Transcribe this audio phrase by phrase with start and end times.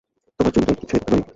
[0.39, 1.23] তোমার চুলটা একটু ছুঁয়ে দেখতে পারি?